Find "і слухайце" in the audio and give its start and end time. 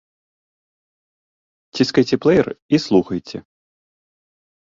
2.75-3.37